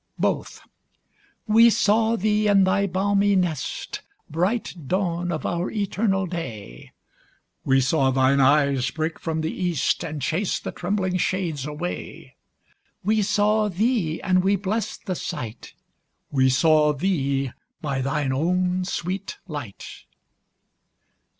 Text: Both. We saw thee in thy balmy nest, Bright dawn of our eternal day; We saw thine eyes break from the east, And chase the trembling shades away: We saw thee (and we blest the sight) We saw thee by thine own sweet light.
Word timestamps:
Both. 0.17 0.63
We 1.45 1.69
saw 1.69 2.15
thee 2.15 2.47
in 2.47 2.63
thy 2.63 2.87
balmy 2.87 3.35
nest, 3.35 4.01
Bright 4.31 4.87
dawn 4.87 5.31
of 5.31 5.45
our 5.45 5.69
eternal 5.69 6.25
day; 6.25 6.91
We 7.65 7.81
saw 7.81 8.09
thine 8.09 8.39
eyes 8.39 8.89
break 8.89 9.19
from 9.19 9.41
the 9.41 9.51
east, 9.51 10.03
And 10.03 10.19
chase 10.19 10.59
the 10.59 10.71
trembling 10.71 11.17
shades 11.17 11.67
away: 11.67 12.35
We 13.03 13.21
saw 13.21 13.69
thee 13.69 14.19
(and 14.23 14.43
we 14.43 14.55
blest 14.55 15.05
the 15.05 15.13
sight) 15.13 15.75
We 16.31 16.49
saw 16.49 16.93
thee 16.93 17.51
by 17.79 18.01
thine 18.01 18.33
own 18.33 18.85
sweet 18.85 19.37
light. 19.47 19.85